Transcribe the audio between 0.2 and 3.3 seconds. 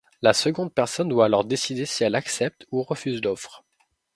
La seconde personne doit alors décider si elle accepte ou refuse